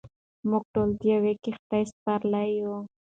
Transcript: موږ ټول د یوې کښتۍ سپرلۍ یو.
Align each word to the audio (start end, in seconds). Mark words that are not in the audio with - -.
موږ 0.49 0.63
ټول 0.73 0.89
د 0.99 1.01
یوې 1.13 1.33
کښتۍ 1.43 1.83
سپرلۍ 1.91 2.49
یو. 2.61 2.75